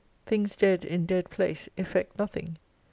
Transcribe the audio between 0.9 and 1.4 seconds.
dead